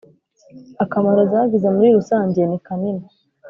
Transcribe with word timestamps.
akamaro 0.83 1.21
zagize 1.31 1.67
muri 1.75 1.89
rusange 1.97 2.39
nikanini. 2.49 3.05